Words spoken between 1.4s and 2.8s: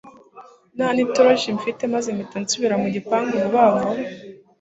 mfite maze mpita nsubira